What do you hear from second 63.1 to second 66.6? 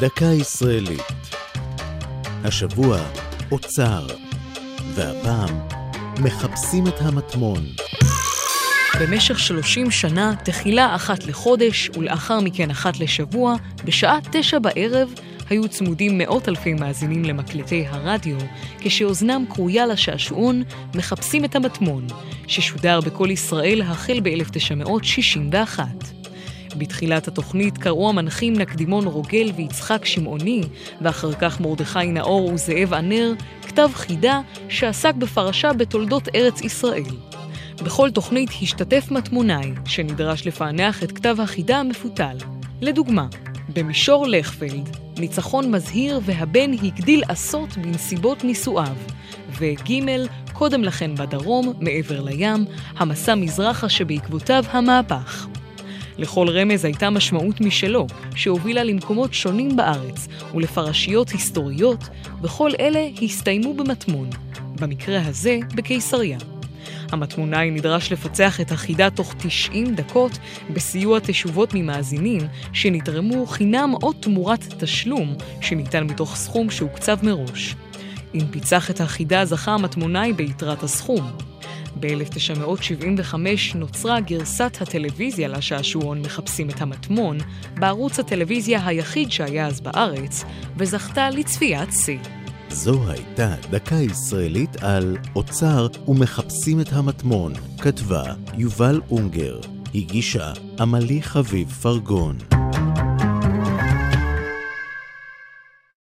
הסתיימו במטמון, במקרה הזה בקיסריה.